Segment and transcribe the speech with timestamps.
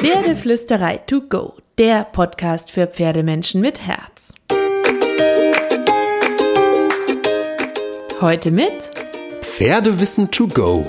[0.00, 4.32] Pferdeflüsterei to go, der Podcast für Pferdemenschen mit Herz.
[8.20, 8.90] Heute mit
[9.40, 10.86] Pferdewissen to go.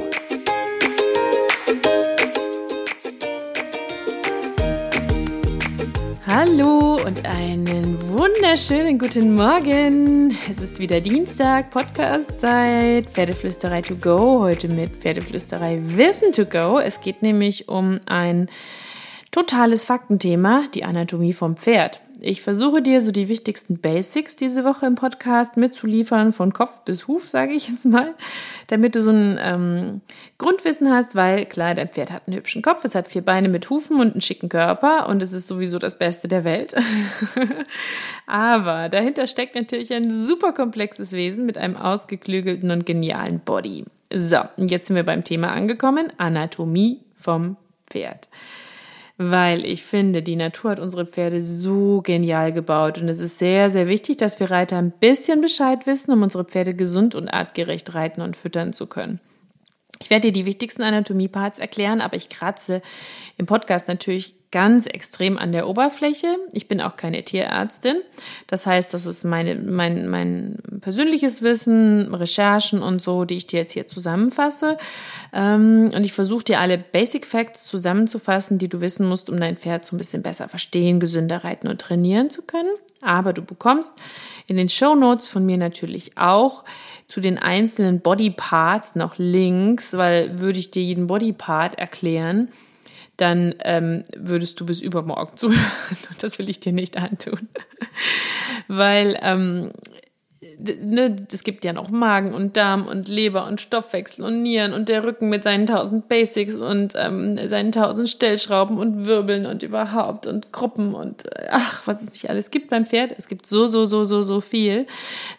[6.27, 10.37] Hallo und einen wunderschönen guten Morgen.
[10.51, 14.41] Es ist wieder Dienstag, Podcast-Zeit, Pferdeflüsterei to go.
[14.41, 16.77] Heute mit Pferdeflüsterei Wissen to go.
[16.77, 18.49] Es geht nämlich um ein
[19.31, 22.01] totales Faktenthema, die Anatomie vom Pferd.
[22.21, 27.07] Ich versuche dir so die wichtigsten Basics diese Woche im Podcast mitzuliefern, von Kopf bis
[27.07, 28.13] Huf, sage ich jetzt mal,
[28.67, 30.01] damit du so ein ähm,
[30.37, 33.69] Grundwissen hast, weil klar, dein Pferd hat einen hübschen Kopf, es hat vier Beine mit
[33.69, 36.75] Hufen und einen schicken Körper und es ist sowieso das Beste der Welt.
[38.27, 43.85] Aber dahinter steckt natürlich ein super komplexes Wesen mit einem ausgeklügelten und genialen Body.
[44.13, 47.55] So, jetzt sind wir beim Thema angekommen, Anatomie vom
[47.89, 48.27] Pferd
[49.21, 53.69] weil ich finde, die Natur hat unsere Pferde so genial gebaut und es ist sehr,
[53.69, 57.93] sehr wichtig, dass wir Reiter ein bisschen Bescheid wissen, um unsere Pferde gesund und artgerecht
[57.93, 59.19] reiten und füttern zu können.
[60.01, 62.81] Ich werde dir die wichtigsten Anatomieparts erklären, aber ich kratze
[63.37, 66.37] im Podcast natürlich ganz extrem an der Oberfläche.
[66.53, 67.97] Ich bin auch keine Tierärztin.
[68.47, 73.59] Das heißt, das ist meine, mein, mein persönliches Wissen, Recherchen und so, die ich dir
[73.59, 74.77] jetzt hier zusammenfasse.
[75.33, 79.57] Ähm, und ich versuche dir alle Basic Facts zusammenzufassen, die du wissen musst, um dein
[79.57, 82.71] Pferd so ein bisschen besser verstehen, gesünder reiten und trainieren zu können.
[83.01, 83.93] Aber du bekommst
[84.47, 86.65] in den Show Notes von mir natürlich auch
[87.07, 92.49] zu den einzelnen Body Parts noch Links, weil würde ich dir jeden Body Part erklären,
[93.21, 95.61] dann ähm, würdest du bis übermorgen zuhören.
[96.09, 97.47] Und das will ich dir nicht antun.
[98.67, 99.71] Weil ähm,
[100.59, 104.89] ne, es gibt ja noch Magen und Darm und Leber und Stoffwechsel und Nieren und
[104.89, 110.27] der Rücken mit seinen tausend Basics und ähm, seinen tausend Stellschrauben und Wirbeln und überhaupt
[110.27, 113.13] und Gruppen und äh, ach, was es nicht alles gibt beim Pferd.
[113.17, 114.85] Es gibt so, so, so, so, so viel.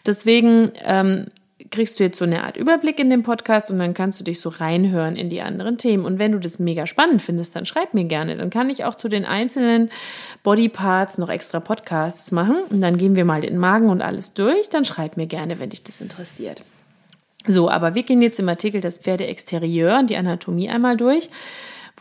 [0.05, 1.27] Deswegen ähm,
[1.69, 4.39] kriegst du jetzt so eine Art Überblick in dem Podcast und dann kannst du dich
[4.39, 6.05] so reinhören in die anderen Themen.
[6.05, 8.37] Und wenn du das mega spannend findest, dann schreib mir gerne.
[8.37, 9.89] Dann kann ich auch zu den einzelnen
[10.43, 14.69] Bodyparts noch extra Podcasts machen und dann gehen wir mal den Magen und alles durch.
[14.69, 16.63] Dann schreib mir gerne, wenn dich das interessiert.
[17.47, 21.29] So, aber wir gehen jetzt im Artikel das Pferdeexterieur und die Anatomie einmal durch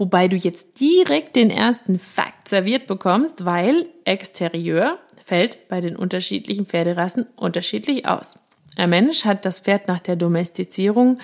[0.00, 6.66] wobei du jetzt direkt den ersten Fakt serviert bekommst, weil Exterieur fällt bei den unterschiedlichen
[6.66, 8.38] Pferderassen unterschiedlich aus.
[8.81, 11.19] Ein Mensch hat das Pferd nach der Domestizierung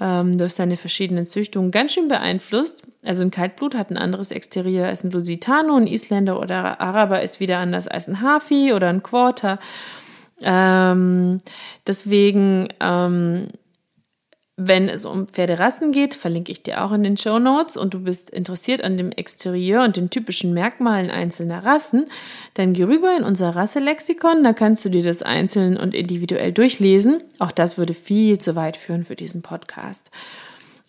[0.00, 2.82] ähm, durch seine verschiedenen Züchtungen ganz schön beeinflusst.
[3.04, 7.40] Also ein Kaltblut hat ein anderes Exterieur als ein Lusitano, ein Isländer oder Araber ist
[7.40, 9.58] wieder anders als ein Hafi oder ein Quarter.
[10.40, 11.40] Ähm,
[11.86, 13.48] deswegen ähm,
[14.60, 18.00] wenn es um Pferderassen geht, verlinke ich dir auch in den Show Notes und du
[18.00, 22.06] bist interessiert an dem Exterieur und den typischen Merkmalen einzelner Rassen,
[22.54, 27.22] dann geh rüber in unser Rasselexikon, da kannst du dir das einzeln und individuell durchlesen.
[27.38, 30.10] Auch das würde viel zu weit führen für diesen Podcast.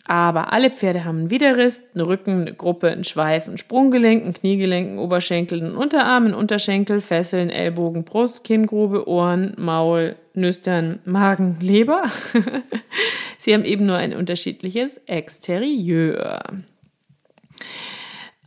[0.09, 4.34] Aber alle Pferde haben einen Widerriss, einen Rücken, eine Gruppe, einen Schweif, ein Sprunggelenk, ein
[4.34, 11.58] Kniegelenk, einen Oberschenkel, einen Unterarm, einen Unterschenkel, Fesseln, Ellbogen, Brust, Kinngrube, Ohren, Maul, Nüstern, Magen,
[11.62, 12.06] Leber.
[13.38, 16.42] Sie haben eben nur ein unterschiedliches Exterieur.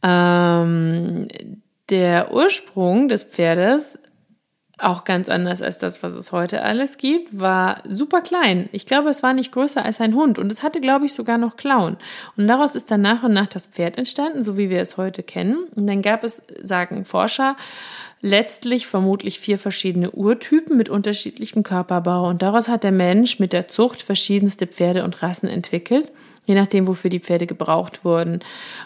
[0.03, 1.28] Ähm,
[1.91, 4.01] der Ursprung des Pferdes
[4.82, 8.69] auch ganz anders als das, was es heute alles gibt, war super klein.
[8.72, 11.38] Ich glaube, es war nicht größer als ein Hund und es hatte, glaube ich, sogar
[11.38, 11.97] noch Klauen.
[12.37, 15.22] Und daraus ist dann nach und nach das Pferd entstanden, so wie wir es heute
[15.22, 15.65] kennen.
[15.75, 17.56] Und dann gab es, sagen Forscher,
[18.22, 22.28] letztlich vermutlich vier verschiedene Urtypen mit unterschiedlichem Körperbau.
[22.28, 26.10] Und daraus hat der Mensch mit der Zucht verschiedenste Pferde und Rassen entwickelt
[26.47, 28.41] je nachdem, wofür die Pferde gebraucht wurden.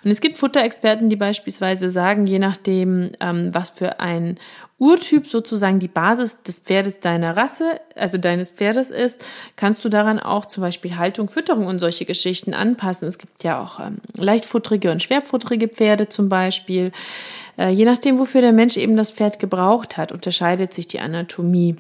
[0.05, 4.39] Und es gibt Futterexperten, die beispielsweise sagen, je nachdem, ähm, was für ein
[4.79, 9.25] Urtyp sozusagen die Basis des Pferdes deiner Rasse, also deines Pferdes ist,
[9.57, 13.09] kannst du daran auch zum Beispiel Haltung, Fütterung und solche Geschichten anpassen.
[13.09, 16.93] Es gibt ja auch ähm, leichtfutterige und schwerfutterige Pferde zum Beispiel.
[17.59, 21.77] Äh, je nachdem, wofür der Mensch eben das Pferd gebraucht hat, unterscheidet sich die Anatomie.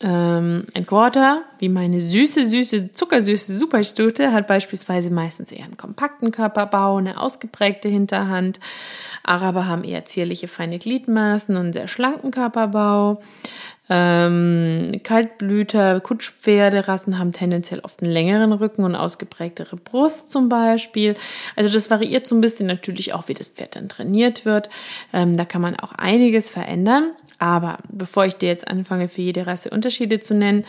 [0.00, 6.30] Ähm, ein Quarter, wie meine süße, süße, zuckersüße Superstute, hat beispielsweise meistens eher einen kompakten
[6.30, 8.60] Körperbau, eine ausgeprägte Hinterhand.
[9.24, 13.20] Araber haben eher zierliche, feine Gliedmaßen und einen sehr schlanken Körperbau.
[13.90, 21.14] Ähm, Kaltblüter, Kutschpferderassen haben tendenziell oft einen längeren Rücken und ausgeprägtere Brust zum Beispiel.
[21.56, 24.68] Also das variiert so ein bisschen natürlich auch, wie das Pferd dann trainiert wird.
[25.12, 27.12] Ähm, da kann man auch einiges verändern.
[27.38, 30.66] Aber bevor ich dir jetzt anfange, für jede Rasse Unterschiede zu nennen,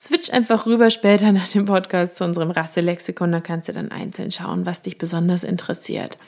[0.00, 3.32] switch einfach rüber später nach dem Podcast zu unserem Rasselexikon.
[3.32, 6.18] Da kannst du dann einzeln schauen, was dich besonders interessiert.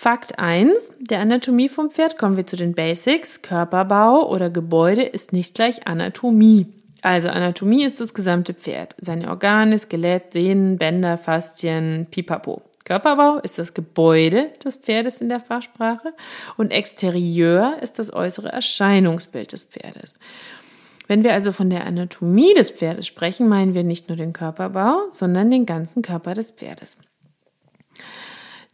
[0.00, 3.42] Fakt 1 der Anatomie vom Pferd kommen wir zu den Basics.
[3.42, 6.68] Körperbau oder Gebäude ist nicht gleich Anatomie.
[7.02, 8.94] Also Anatomie ist das gesamte Pferd.
[9.00, 12.62] Seine Organe, Skelett, Sehnen, Bänder, Faszien, Pipapo.
[12.84, 16.14] Körperbau ist das Gebäude des Pferdes in der Fachsprache
[16.56, 20.20] und Exterieur ist das äußere Erscheinungsbild des Pferdes.
[21.08, 25.08] Wenn wir also von der Anatomie des Pferdes sprechen, meinen wir nicht nur den Körperbau,
[25.10, 26.98] sondern den ganzen Körper des Pferdes.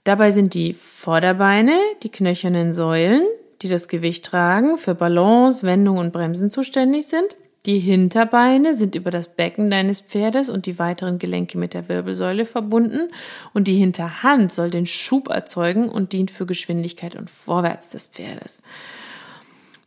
[0.05, 3.23] Dabei sind die Vorderbeine, die knöchernen Säulen,
[3.63, 7.37] die das Gewicht tragen, für Balance, Wendung und Bremsen zuständig sind.
[7.65, 12.45] Die Hinterbeine sind über das Becken deines Pferdes und die weiteren Gelenke mit der Wirbelsäule
[12.45, 13.09] verbunden
[13.55, 18.61] und die Hinterhand soll den Schub erzeugen und dient für Geschwindigkeit und Vorwärts des Pferdes.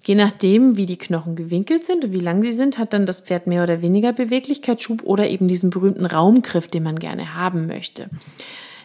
[0.04, 3.20] Je nachdem, wie die Knochen gewinkelt sind und wie lang sie sind, hat dann das
[3.20, 8.10] Pferd mehr oder weniger Beweglichkeitsschub oder eben diesen berühmten Raumgriff, den man gerne haben möchte.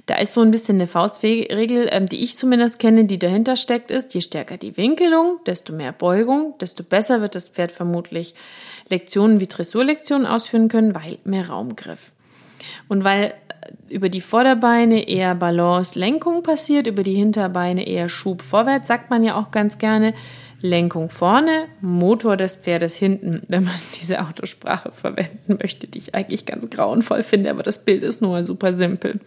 [0.07, 3.91] Da ist so ein bisschen eine Faustregel, ähm, die ich zumindest kenne, die dahinter steckt,
[3.91, 8.35] ist, je stärker die Winkelung, desto mehr Beugung, desto besser wird das Pferd vermutlich
[8.89, 12.13] Lektionen wie Dressurlektionen ausführen können, weil mehr Raumgriff.
[12.89, 18.43] Und weil äh, über die Vorderbeine eher Balance, Lenkung passiert, über die Hinterbeine eher Schub
[18.43, 20.15] vorwärts, sagt man ja auch ganz gerne,
[20.63, 26.47] Lenkung vorne, Motor des Pferdes hinten, wenn man diese Autosprache verwenden möchte, die ich eigentlich
[26.47, 29.21] ganz grauenvoll finde, aber das Bild ist nur super simpel.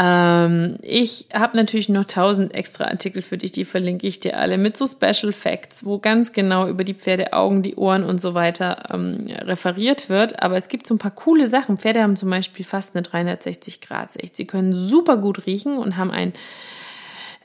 [0.00, 4.56] Ähm, ich habe natürlich noch tausend extra Artikel für dich, die verlinke ich dir alle
[4.56, 8.90] mit so Special Facts, wo ganz genau über die Pferdeaugen, die Ohren und so weiter
[8.94, 10.40] ähm, referiert wird.
[10.40, 11.78] Aber es gibt so ein paar coole Sachen.
[11.78, 14.36] Pferde haben zum Beispiel fast eine 360-Grad-Sicht.
[14.36, 16.32] Sie können super gut riechen und haben ein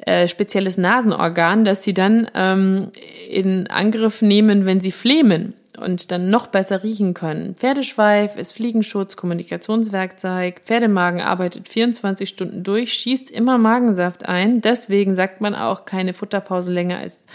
[0.05, 2.91] äh, spezielles Nasenorgan, das sie dann ähm,
[3.31, 7.55] in Angriff nehmen, wenn sie flehmen und dann noch besser riechen können.
[7.55, 10.61] Pferdeschweif ist Fliegenschutz, Kommunikationswerkzeug.
[10.63, 14.61] Pferdemagen arbeitet 24 Stunden durch, schießt immer Magensaft ein.
[14.61, 17.25] Deswegen sagt man auch keine Futterpause länger als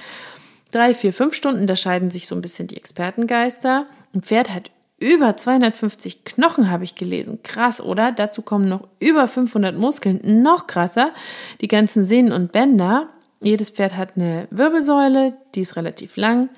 [0.70, 1.66] drei, vier, fünf Stunden.
[1.66, 3.86] Da scheiden sich so ein bisschen die Expertengeister.
[4.14, 4.70] Ein Pferd hat
[5.00, 7.40] über 250 Knochen, habe ich gelesen.
[7.42, 8.12] Krass, oder?
[8.12, 10.42] Dazu kommen noch über 500 Muskeln.
[10.42, 11.12] Noch krasser.
[11.60, 13.08] Die ganzen Sehnen und Bänder.
[13.40, 16.48] Jedes Pferd hat eine Wirbelsäule, die ist relativ lang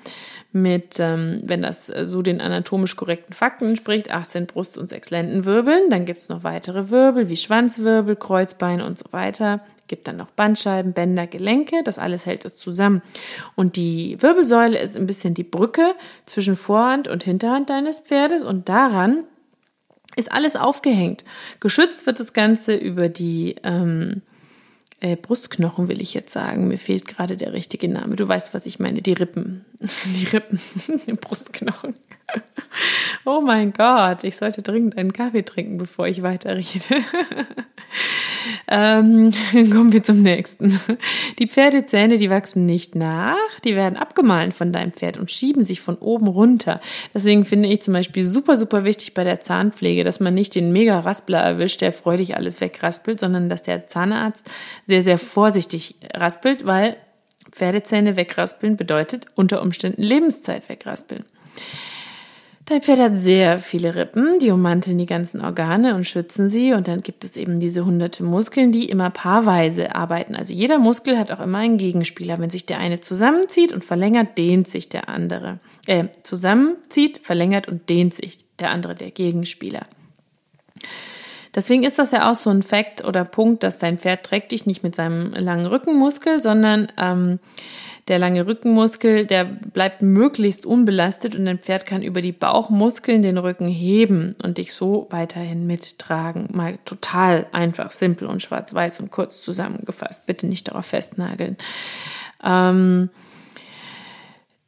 [0.53, 5.09] mit, ähm, wenn das äh, so den anatomisch korrekten Fakten entspricht, 18 Brust- und 6
[5.09, 5.89] Lendenwirbeln.
[5.89, 9.61] Dann gibt's noch weitere Wirbel wie Schwanzwirbel, Kreuzbein und so weiter.
[9.87, 11.83] Gibt dann noch Bandscheiben, Bänder, Gelenke.
[11.83, 13.01] Das alles hält es zusammen.
[13.55, 15.93] Und die Wirbelsäule ist ein bisschen die Brücke
[16.25, 19.23] zwischen Vorhand und Hinterhand deines Pferdes und daran
[20.17, 21.23] ist alles aufgehängt.
[21.61, 24.21] Geschützt wird das Ganze über die ähm,
[25.01, 26.67] äh, Brustknochen will ich jetzt sagen.
[26.67, 28.15] Mir fehlt gerade der richtige Name.
[28.15, 29.01] Du weißt, was ich meine.
[29.01, 29.65] Die Rippen.
[30.15, 30.59] Die Rippen.
[31.21, 31.95] Brustknochen.
[33.23, 37.03] Oh mein Gott, ich sollte dringend einen Kaffee trinken, bevor ich weiterrede.
[38.67, 40.79] ähm, kommen wir zum nächsten.
[41.37, 45.81] Die Pferdezähne, die wachsen nicht nach, die werden abgemahlen von deinem Pferd und schieben sich
[45.81, 46.79] von oben runter.
[47.13, 50.71] Deswegen finde ich zum Beispiel super, super wichtig bei der Zahnpflege, dass man nicht den
[50.71, 54.49] Mega-Raspler erwischt, der freudig alles wegraspelt, sondern dass der Zahnarzt
[54.87, 56.97] sehr, sehr vorsichtig raspelt, weil
[57.51, 61.25] Pferdezähne wegraspeln bedeutet unter Umständen Lebenszeit wegraspeln.
[62.71, 66.71] Dein Pferd hat sehr viele Rippen, die ummanteln die ganzen Organe und schützen sie.
[66.71, 70.37] Und dann gibt es eben diese hunderte Muskeln, die immer paarweise arbeiten.
[70.37, 72.39] Also jeder Muskel hat auch immer einen Gegenspieler.
[72.39, 75.59] Wenn sich der eine zusammenzieht und verlängert, dehnt sich der andere.
[75.85, 79.85] Äh, zusammenzieht, verlängert und dehnt sich der andere, der Gegenspieler.
[81.53, 84.65] Deswegen ist das ja auch so ein Fakt oder Punkt, dass dein Pferd trägt dich
[84.65, 87.39] nicht mit seinem langen Rückenmuskel, sondern ähm,
[88.11, 93.37] der lange Rückenmuskel, der bleibt möglichst unbelastet und dein Pferd kann über die Bauchmuskeln den
[93.37, 96.49] Rücken heben und dich so weiterhin mittragen.
[96.51, 100.25] Mal total einfach, simpel und schwarz-weiß und kurz zusammengefasst.
[100.25, 101.55] Bitte nicht darauf festnageln.
[102.43, 103.09] Ähm,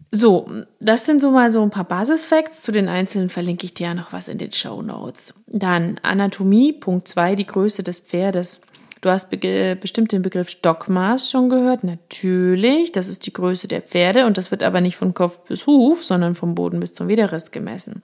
[0.10, 2.62] so, das sind so mal so ein paar Basisfacts.
[2.62, 5.34] Zu den einzelnen verlinke ich dir ja noch was in den Show Notes.
[5.48, 8.62] Dann Anatomie, Punkt zwei, die Größe des Pferdes.
[9.04, 11.84] Du hast be bestimmt den Begriff Stockmaß schon gehört.
[11.84, 15.68] Natürlich, das ist die Größe der Pferde und das wird aber nicht von Kopf bis
[15.68, 18.02] Huf, sondern vom Boden bis zum Widerrist gemessen.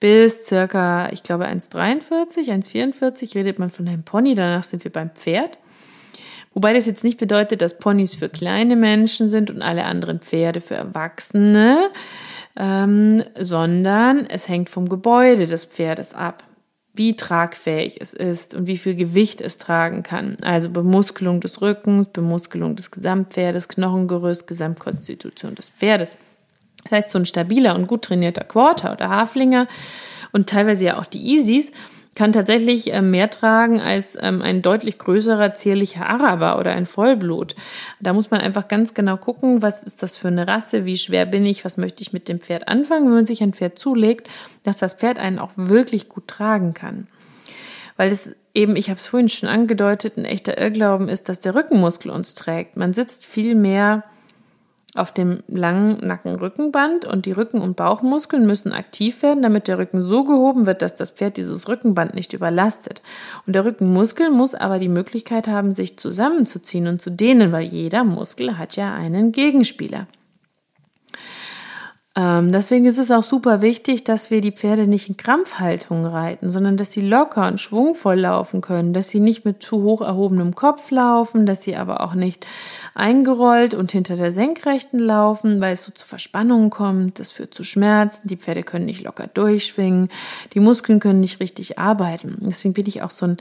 [0.00, 5.08] Bis circa, ich glaube, 1,43, 1,44 redet man von einem Pony, danach sind wir beim
[5.08, 5.56] Pferd.
[6.52, 10.60] Wobei das jetzt nicht bedeutet, dass Ponys für kleine Menschen sind und alle anderen Pferde
[10.60, 11.78] für Erwachsene,
[12.56, 16.44] ähm, sondern es hängt vom Gebäude des Pferdes ab
[16.94, 20.36] wie tragfähig es ist und wie viel Gewicht es tragen kann.
[20.42, 26.16] Also Bemuskelung des Rückens, Bemuskelung des Gesamtpferdes, Knochengerüst, Gesamtkonstitution des Pferdes.
[26.84, 29.66] Das heißt, so ein stabiler und gut trainierter Quarter oder Haflinger
[30.32, 31.72] und teilweise ja auch die Easies
[32.14, 37.56] kann tatsächlich äh, mehr tragen als ähm, ein deutlich größerer, zierlicher Araber oder ein Vollblut.
[38.00, 41.26] Da muss man einfach ganz genau gucken, was ist das für eine Rasse, wie schwer
[41.26, 44.28] bin ich, was möchte ich mit dem Pferd anfangen, wenn man sich ein Pferd zulegt,
[44.62, 47.08] dass das Pferd einen auch wirklich gut tragen kann.
[47.96, 51.54] Weil es eben, ich habe es vorhin schon angedeutet, ein echter Irrglauben ist, dass der
[51.54, 52.76] Rückenmuskel uns trägt.
[52.76, 54.04] Man sitzt viel mehr
[54.94, 60.02] auf dem langen Nacken-Rückenband und die Rücken- und Bauchmuskeln müssen aktiv werden, damit der Rücken
[60.02, 63.02] so gehoben wird, dass das Pferd dieses Rückenband nicht überlastet.
[63.46, 68.04] Und der Rückenmuskel muss aber die Möglichkeit haben, sich zusammenzuziehen und zu dehnen, weil jeder
[68.04, 70.06] Muskel hat ja einen Gegenspieler.
[72.16, 76.48] Ähm, deswegen ist es auch super wichtig, dass wir die Pferde nicht in Krampfhaltung reiten,
[76.48, 80.54] sondern dass sie locker und schwungvoll laufen können, dass sie nicht mit zu hoch erhobenem
[80.54, 82.46] Kopf laufen, dass sie aber auch nicht
[82.94, 87.18] eingerollt und hinter der Senkrechten laufen, weil es so zu Verspannungen kommt.
[87.18, 88.28] Das führt zu Schmerzen.
[88.28, 90.08] Die Pferde können nicht locker durchschwingen.
[90.52, 92.36] Die Muskeln können nicht richtig arbeiten.
[92.40, 93.38] Deswegen bin ich auch so ein,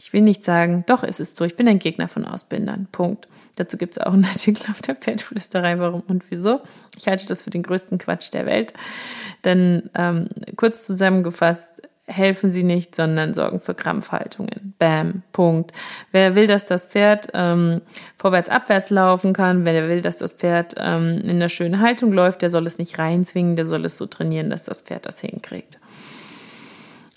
[0.00, 2.88] ich will nicht sagen, doch, es ist so, ich bin ein Gegner von Ausbindern.
[2.90, 3.28] Punkt.
[3.56, 6.60] Dazu gibt es auch einen Artikel auf der Pferdflüsterei, warum und wieso.
[6.96, 8.72] Ich halte das für den größten Quatsch der Welt.
[9.44, 11.68] Denn ähm, kurz zusammengefasst,
[12.06, 14.74] helfen sie nicht, sondern sorgen für Krampfhaltungen.
[14.78, 15.72] Bam, Punkt.
[16.10, 17.80] Wer will, dass das Pferd ähm,
[18.18, 22.42] vorwärts, abwärts laufen kann, wer will, dass das Pferd ähm, in einer schönen Haltung läuft,
[22.42, 25.78] der soll es nicht reinzwingen, der soll es so trainieren, dass das Pferd das hinkriegt.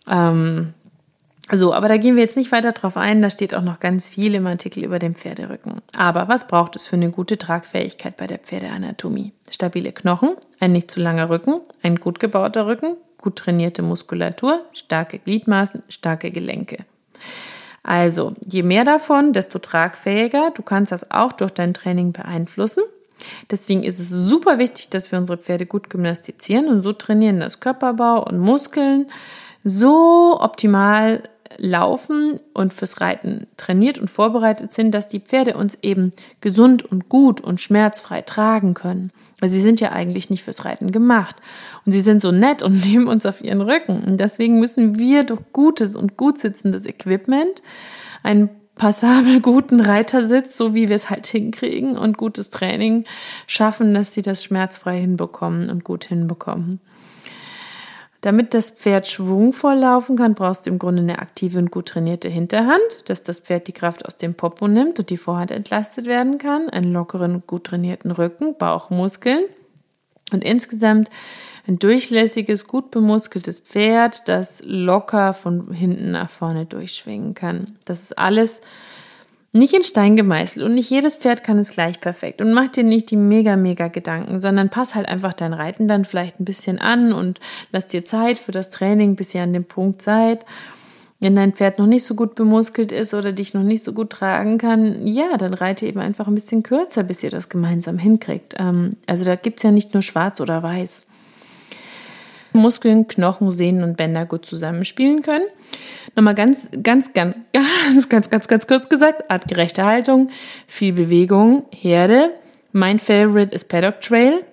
[0.09, 0.73] Ähm,
[1.51, 3.21] so, aber da gehen wir jetzt nicht weiter drauf ein.
[3.21, 5.81] Da steht auch noch ganz viel im Artikel über den Pferderücken.
[5.95, 9.31] Aber was braucht es für eine gute Tragfähigkeit bei der Pferdeanatomie?
[9.51, 15.19] Stabile Knochen, ein nicht zu langer Rücken, ein gut gebauter Rücken, gut trainierte Muskulatur, starke
[15.19, 16.77] Gliedmaßen, starke Gelenke.
[17.83, 20.51] Also, je mehr davon, desto tragfähiger.
[20.55, 22.81] Du kannst das auch durch dein Training beeinflussen.
[23.51, 27.59] Deswegen ist es super wichtig, dass wir unsere Pferde gut gymnastizieren und so trainieren, dass
[27.59, 29.05] Körperbau und Muskeln
[29.63, 31.23] so optimal
[31.57, 36.11] Laufen und fürs Reiten trainiert und vorbereitet sind, dass die Pferde uns eben
[36.41, 39.11] gesund und gut und schmerzfrei tragen können.
[39.39, 41.35] Weil sie sind ja eigentlich nicht fürs Reiten gemacht.
[41.85, 44.03] Und sie sind so nett und nehmen uns auf ihren Rücken.
[44.03, 47.61] Und deswegen müssen wir durch gutes und gut sitzendes Equipment
[48.23, 53.05] einen passabel guten Reitersitz, so wie wir es halt hinkriegen und gutes Training
[53.47, 56.81] schaffen, dass sie das schmerzfrei hinbekommen und gut hinbekommen.
[58.25, 62.27] Damit das Pferd schwungvoll laufen kann, brauchst du im Grunde eine aktive und gut trainierte
[62.27, 66.39] Hinterhand, dass das Pferd die Kraft aus dem Popo nimmt und die Vorhand entlastet werden
[66.39, 69.43] kann, einen lockeren, gut trainierten Rücken, Bauchmuskeln
[70.31, 71.11] und insgesamt
[71.67, 77.77] ein durchlässiges, gut bemuskeltes Pferd, das locker von hinten nach vorne durchschwingen kann.
[77.85, 78.59] Das ist alles
[79.55, 82.83] nicht in Stein gemeißelt und nicht jedes Pferd kann es gleich perfekt und mach dir
[82.83, 86.77] nicht die mega, mega Gedanken, sondern pass halt einfach dein Reiten dann vielleicht ein bisschen
[86.77, 87.39] an und
[87.71, 90.45] lass dir Zeit für das Training, bis ihr an dem Punkt seid.
[91.21, 94.09] Wenn dein Pferd noch nicht so gut bemuskelt ist oder dich noch nicht so gut
[94.09, 98.55] tragen kann, ja, dann reite eben einfach ein bisschen kürzer, bis ihr das gemeinsam hinkriegt.
[98.59, 101.07] Ähm, also da gibt's ja nicht nur schwarz oder weiß.
[102.51, 105.45] Muskeln, Knochen, Sehnen und Bänder gut zusammenspielen können.
[106.15, 110.29] Nochmal ganz, ganz, ganz, ganz, ganz, ganz, ganz kurz gesagt, artgerechte Haltung,
[110.67, 112.31] viel Bewegung, Herde.
[112.71, 114.43] Mein Favorite ist Paddock Trail.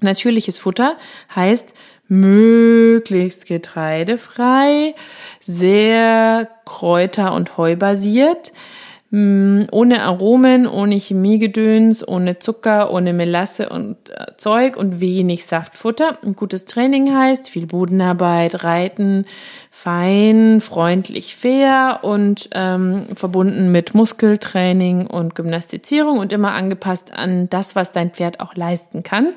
[0.00, 0.96] Natürliches Futter
[1.34, 1.74] heißt
[2.08, 4.94] möglichst getreidefrei,
[5.40, 8.52] sehr kräuter- und heubasiert.
[8.52, 16.18] Mm, ohne Aromen, ohne Chemiegedöns, ohne Zucker, ohne Melasse und äh, Zeug und wenig Saftfutter.
[16.24, 19.24] Ein gutes Training heißt viel Bodenarbeit, Reiten,
[19.70, 27.76] fein, freundlich, fair und ähm, verbunden mit Muskeltraining und Gymnastizierung und immer angepasst an das,
[27.76, 29.34] was dein Pferd auch leisten kann.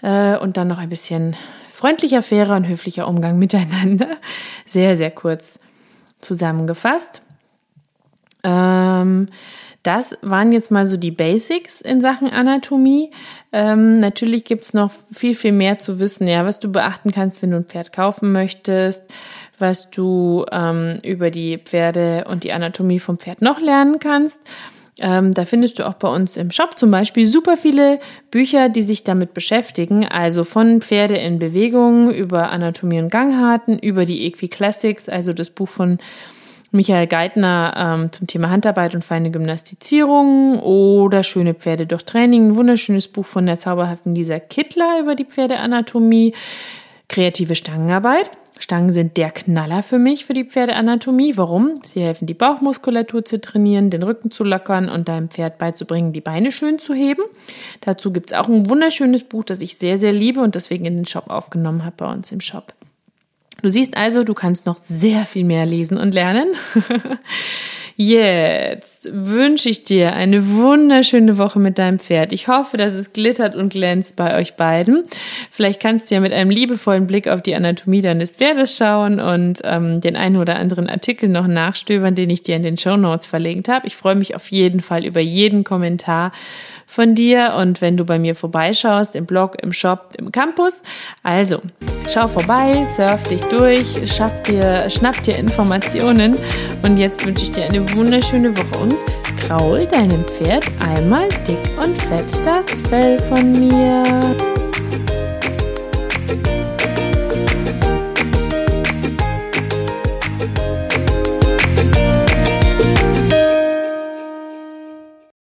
[0.00, 1.34] Äh, und dann noch ein bisschen
[1.72, 4.16] freundlicher, fairer und höflicher Umgang miteinander.
[4.64, 5.58] Sehr, sehr kurz
[6.20, 7.22] zusammengefasst.
[8.42, 9.28] Ähm,
[9.82, 13.10] das waren jetzt mal so die Basics in Sachen Anatomie.
[13.50, 17.50] Ähm, natürlich gibt's noch viel, viel mehr zu wissen, ja, was du beachten kannst, wenn
[17.50, 19.04] du ein Pferd kaufen möchtest,
[19.58, 24.42] was du ähm, über die Pferde und die Anatomie vom Pferd noch lernen kannst.
[24.98, 28.82] Ähm, da findest du auch bei uns im Shop zum Beispiel super viele Bücher, die
[28.82, 30.06] sich damit beschäftigen.
[30.06, 35.48] Also von Pferde in Bewegung über Anatomie und Gangharten, über die Equi Classics, also das
[35.48, 35.98] Buch von
[36.72, 42.56] Michael Geithner ähm, zum Thema Handarbeit und feine Gymnastizierung oder Schöne Pferde durch Training, ein
[42.56, 46.34] wunderschönes Buch von der zauberhaften Lisa Kittler über die Pferdeanatomie,
[47.08, 48.30] kreative Stangenarbeit.
[48.60, 51.36] Stangen sind der Knaller für mich für die Pferdeanatomie.
[51.36, 51.80] Warum?
[51.82, 56.20] Sie helfen, die Bauchmuskulatur zu trainieren, den Rücken zu lockern und deinem Pferd beizubringen, die
[56.20, 57.22] Beine schön zu heben.
[57.80, 61.06] Dazu gibt's auch ein wunderschönes Buch, das ich sehr, sehr liebe und deswegen in den
[61.06, 62.74] Shop aufgenommen habe bei uns im Shop.
[63.62, 66.48] Du siehst also, du kannst noch sehr viel mehr lesen und lernen.
[67.96, 72.32] Jetzt wünsche ich dir eine wunderschöne Woche mit deinem Pferd.
[72.32, 75.04] Ich hoffe, dass es glittert und glänzt bei euch beiden.
[75.50, 79.60] Vielleicht kannst du ja mit einem liebevollen Blick auf die Anatomie deines Pferdes schauen und
[79.64, 83.26] ähm, den einen oder anderen Artikel noch nachstöbern, den ich dir in den Show Notes
[83.26, 83.86] verlinkt habe.
[83.86, 86.32] Ich freue mich auf jeden Fall über jeden Kommentar
[86.90, 90.82] von dir und wenn du bei mir vorbeischaust, im Blog, im Shop, im Campus.
[91.22, 91.60] Also,
[92.12, 96.36] schau vorbei, surf dich durch, schaff dir, schnapp dir Informationen
[96.82, 98.94] und jetzt wünsche ich dir wunderschöne Woche und
[99.38, 104.02] kraul deinem Pferd einmal dick und fett das Fell von mir.